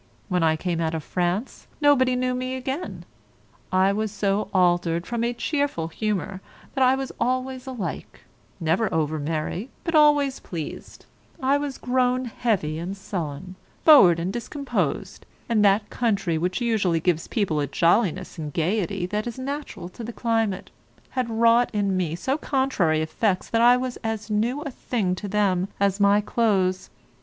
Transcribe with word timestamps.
When 0.29 0.41
I 0.41 0.55
came 0.55 0.81
out 0.81 0.95
of 0.95 1.03
France, 1.03 1.67
nobody 1.79 2.15
knew 2.15 2.33
me 2.33 2.55
again. 2.55 3.05
I 3.71 3.93
was 3.93 4.11
so 4.11 4.49
altered, 4.51 5.05
from 5.05 5.23
a 5.23 5.31
cheerful 5.31 5.89
humour 5.89 6.41
that 6.73 6.95
was 6.97 7.11
always 7.19 7.67
alike, 7.67 8.21
never 8.59 8.91
over 8.91 9.19
merry 9.19 9.69
but 9.83 9.93
always 9.93 10.39
pleased, 10.39 11.05
I 11.39 11.59
was 11.59 11.77
grown 11.77 12.25
heavy 12.25 12.79
and 12.79 12.97
sullen, 12.97 13.53
froward 13.85 14.19
and 14.19 14.33
discomposed; 14.33 15.27
and 15.47 15.63
that 15.63 15.91
country 15.91 16.35
which 16.35 16.61
usually 16.61 16.99
gives 16.99 17.27
people 17.27 17.59
a 17.59 17.67
jolliness 17.67 18.39
and 18.39 18.51
gaiety 18.51 19.05
that 19.05 19.27
is 19.27 19.37
natural 19.37 19.87
to 19.89 20.03
the 20.03 20.11
climate, 20.11 20.71
had 21.11 21.29
wrought 21.29 21.69
in 21.73 21.95
me 21.95 22.15
so 22.15 22.39
contrary 22.39 23.03
effects 23.03 23.47
that 23.51 23.61
I 23.61 23.77
was 23.77 23.97
as 23.97 24.31
new 24.31 24.63
a 24.63 24.71
thing 24.71 25.13
to 25.17 25.27
them 25.27 25.67
as 25.79 25.99
my 25.99 26.21
clothes. 26.21 26.89